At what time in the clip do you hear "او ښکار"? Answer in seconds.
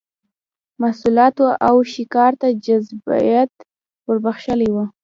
1.67-2.31